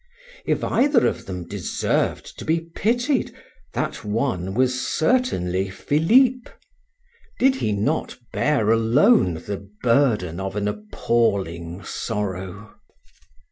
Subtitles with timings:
[0.47, 3.31] If either of them deserved to be pitied,
[3.73, 6.49] that one was certainly Philip;
[7.37, 12.73] did he not bear alone the burden of an appalling sorrow?